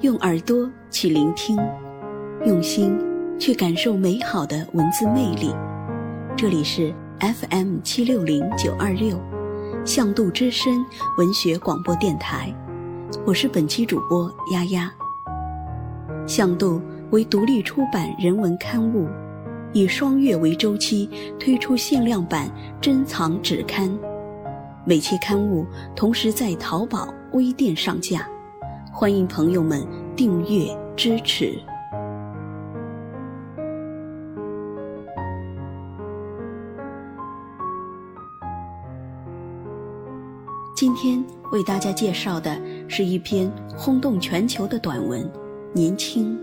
[0.00, 1.58] 用耳朵去聆听，
[2.46, 2.98] 用心
[3.38, 5.54] 去感受美好的文字魅力。
[6.34, 9.20] 这里是 FM 七六零九二六，
[9.84, 10.82] 向度之声
[11.18, 12.50] 文学广播电台。
[13.26, 14.90] 我是本期主播丫丫。
[16.26, 16.80] 向度
[17.10, 19.06] 为独立出版人文刊物，
[19.74, 23.94] 以双月为周期推出限量版珍藏纸刊。
[24.86, 28.26] 每期刊物同时在淘宝、微店上架，
[28.90, 29.86] 欢迎朋友们
[30.20, 31.58] 订阅支持。
[40.76, 45.22] 今天为大家介绍的是一篇轰动全球的短文
[45.72, 46.38] 《年轻》。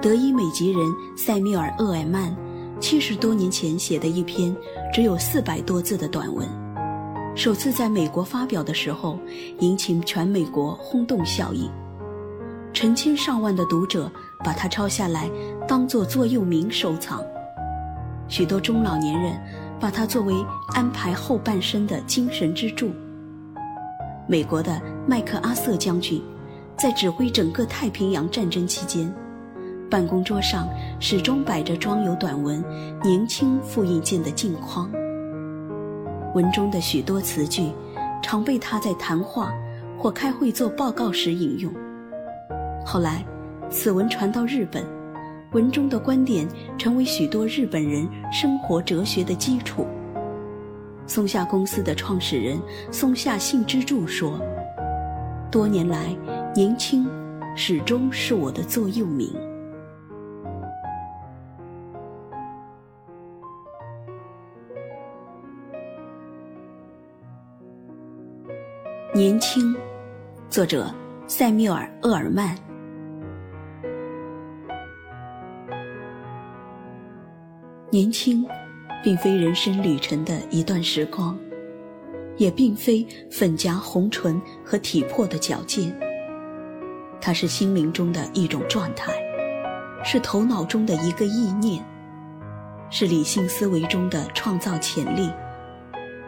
[0.00, 0.80] 德裔美籍人
[1.16, 2.32] 塞缪尔·厄尔曼。
[2.80, 4.56] 七十多年前写的一篇
[4.92, 6.46] 只有四百多字的短文，
[7.38, 9.16] 首次在美国发表的时候，
[9.60, 11.70] 引起全美国轰动效应。
[12.72, 14.10] 成千上万的读者
[14.42, 15.30] 把它抄下来，
[15.68, 17.22] 当做座右铭收藏。
[18.26, 19.40] 许多中老年人
[19.78, 20.34] 把它作为
[20.74, 22.90] 安排后半生的精神支柱。
[24.26, 26.20] 美国的麦克阿瑟将军，
[26.76, 29.14] 在指挥整个太平洋战争期间。
[29.88, 32.60] 办公桌上始终摆着装有短文
[33.00, 34.90] “年轻”复印件的镜框。
[36.38, 37.72] 文中的许多词句，
[38.22, 39.52] 常被他在谈话
[39.98, 41.74] 或开会做报告时引用。
[42.86, 43.24] 后来，
[43.68, 44.84] 此文传到日本，
[45.50, 46.46] 文中的观点
[46.78, 49.84] 成为许多日本人生活哲学的基础。
[51.08, 52.56] 松下公司的创始人
[52.92, 54.40] 松下幸之助说
[55.50, 56.16] ：“多年来，
[56.54, 57.04] 年轻
[57.56, 59.34] 始终是我的座右铭。”
[69.18, 69.74] 年轻，
[70.48, 70.94] 作者
[71.26, 72.56] 塞缪尔·厄尔曼。
[77.90, 78.46] 年轻，
[79.02, 81.36] 并非人生旅程的一段时光，
[82.36, 85.92] 也并非粉颊红唇和体魄的矫健。
[87.20, 89.12] 它是心灵中的一种状态，
[90.04, 91.84] 是头脑中的一个意念，
[92.88, 95.28] 是理性思维中的创造潜力。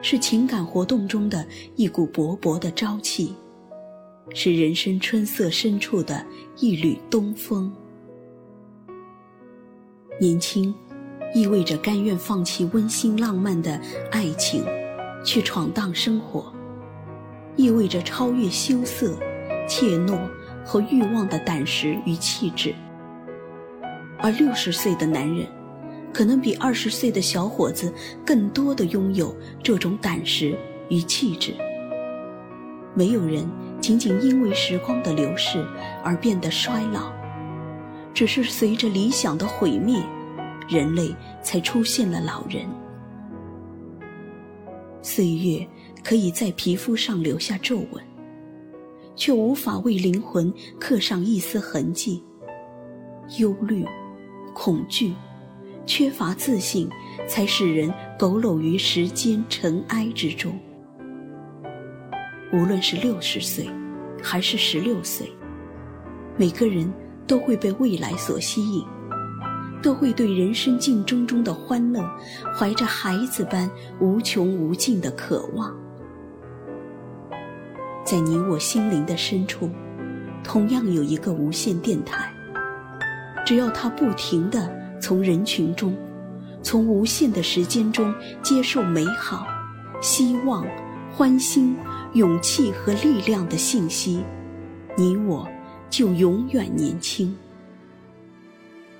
[0.00, 1.44] 是情感活动中的
[1.76, 3.34] 一股勃勃的朝气，
[4.32, 6.24] 是人生春色深处的
[6.56, 7.72] 一缕东风。
[10.20, 10.74] 年轻，
[11.34, 14.64] 意味着甘愿放弃温馨浪漫的爱情，
[15.24, 16.44] 去闯荡生活；
[17.56, 19.18] 意味着超越羞涩、
[19.68, 20.18] 怯懦
[20.64, 22.74] 和欲望的胆识与气质。
[24.20, 25.57] 而六十岁的男人。
[26.12, 27.92] 可能比二十岁的小伙子
[28.24, 30.58] 更多的拥有这种胆识
[30.88, 31.54] 与气质。
[32.94, 33.48] 没有人
[33.80, 35.64] 仅仅因为时光的流逝
[36.02, 37.12] 而变得衰老，
[38.12, 40.02] 只是随着理想的毁灭，
[40.68, 42.68] 人类才出现了老人。
[45.00, 45.64] 岁月
[46.02, 48.02] 可以在皮肤上留下皱纹，
[49.14, 52.24] 却无法为灵魂刻上一丝痕迹。
[53.38, 53.86] 忧虑，
[54.54, 55.12] 恐惧。
[55.88, 56.86] 缺乏自信，
[57.26, 60.52] 才使人佝偻于时间尘埃之中。
[62.52, 63.66] 无论是六十岁，
[64.22, 65.32] 还是十六岁，
[66.36, 66.92] 每个人
[67.26, 68.84] 都会被未来所吸引，
[69.82, 72.06] 都会对人生竞争中的欢乐，
[72.54, 73.68] 怀着孩子般
[73.98, 75.74] 无穷无尽的渴望。
[78.04, 79.70] 在你我心灵的深处，
[80.44, 82.30] 同样有一个无线电台，
[83.46, 84.76] 只要它不停的。
[85.08, 85.96] 从人群中，
[86.62, 89.46] 从无限的时间中接受美好、
[90.02, 90.66] 希望、
[91.10, 91.74] 欢欣、
[92.12, 94.22] 勇气和力量的信息，
[94.98, 95.48] 你我
[95.88, 97.34] 就永远年轻。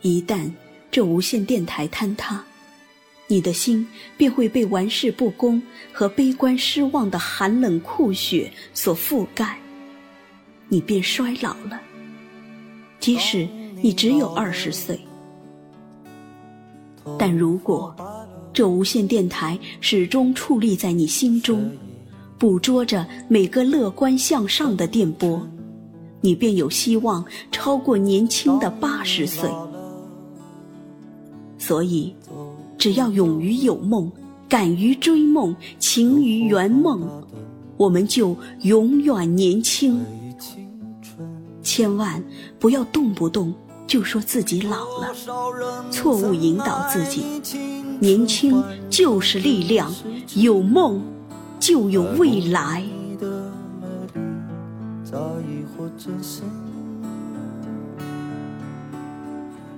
[0.00, 0.50] 一旦
[0.90, 2.42] 这无线电台坍塌，
[3.26, 3.86] 你的心
[4.16, 5.62] 便会被玩世不恭
[5.92, 9.58] 和悲观失望的寒冷酷雪所覆盖，
[10.66, 11.78] 你便衰老了。
[12.98, 13.46] 即使
[13.82, 14.98] 你只有二十岁。
[17.18, 17.94] 但如果
[18.52, 21.70] 这无线电台始终矗立在你心中，
[22.38, 25.40] 捕捉着每个乐观向上的电波，
[26.20, 29.48] 你便有希望超过年轻的八十岁。
[31.58, 32.14] 所以，
[32.76, 34.10] 只要勇于有梦，
[34.48, 37.08] 敢于追梦，情于圆梦，
[37.76, 40.04] 我们就永远年轻。
[41.62, 42.22] 千万
[42.58, 43.54] 不要动不动。
[43.90, 45.12] 就说自己老了，
[45.90, 47.42] 错误引导自己。
[47.98, 49.92] 年轻就是力量，
[50.36, 51.02] 有梦
[51.58, 52.84] 就有未来。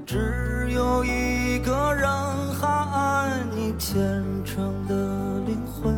[0.05, 2.07] 只有一个人
[2.61, 4.95] 还爱你虔诚的
[5.47, 5.91] 灵魂，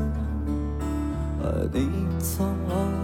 [1.43, 3.04] 爱你苍老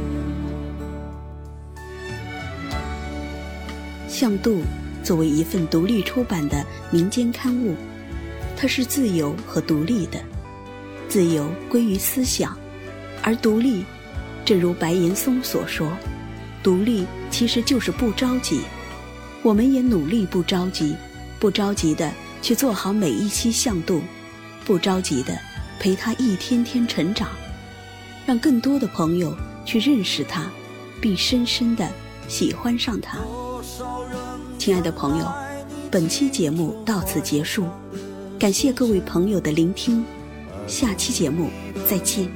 [4.21, 4.61] 向度
[5.03, 7.75] 作为一份独立出版的民间刊物，
[8.55, 10.19] 它是自由和独立的。
[11.09, 12.55] 自由归于思想，
[13.23, 13.83] 而独立，
[14.45, 15.91] 正如白岩松所说，
[16.61, 18.61] 独立其实就是不着急。
[19.41, 20.95] 我们也努力不着急，
[21.39, 22.13] 不着急的
[22.43, 24.03] 去做好每一期向度，
[24.65, 25.35] 不着急的
[25.79, 27.27] 陪他一天天成长，
[28.27, 29.35] 让更多的朋友
[29.65, 30.47] 去认识他，
[31.01, 31.89] 并深深的
[32.27, 33.17] 喜欢上他。
[34.61, 35.25] 亲爱的朋友，
[35.89, 37.65] 本期节目到此结束，
[38.37, 40.05] 感谢各位朋友的聆听，
[40.67, 41.49] 下期节目
[41.89, 42.29] 再见。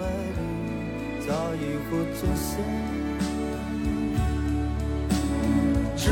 [5.95, 6.09] 只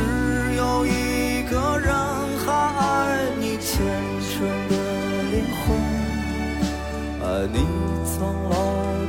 [0.55, 1.91] 有一个人
[2.45, 3.83] 还爱你虔
[4.21, 4.75] 诚的
[5.31, 5.75] 灵魂，
[7.23, 7.57] 爱你
[8.05, 8.21] 苍
[8.51, 8.53] 老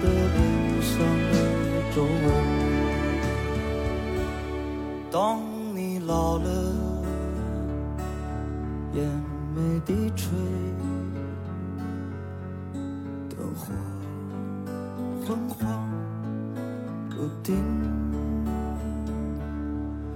[0.01, 0.41] 的脸
[0.81, 0.97] 上
[1.31, 1.35] 的
[1.95, 2.33] 皱纹。
[5.11, 5.45] 当
[5.77, 6.94] 你老了。
[8.95, 9.05] 眼
[9.57, 10.31] 眉低垂，
[13.29, 13.73] 灯火
[15.27, 15.91] 昏黄
[17.11, 17.57] 不定，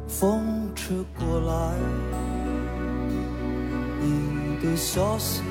[0.06, 1.74] 风吹过来，
[4.00, 5.42] 你的消息，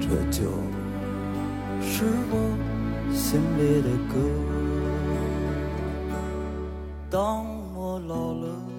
[0.00, 0.40] 这就
[1.82, 2.34] 是我
[3.12, 4.14] 心里的歌。
[7.10, 7.44] 当
[7.74, 8.69] 我老了。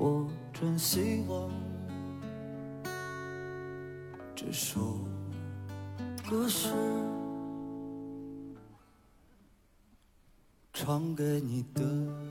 [0.00, 1.50] 我真希望
[4.32, 5.00] 这首
[6.30, 6.68] 歌是
[10.72, 12.27] 唱给你的。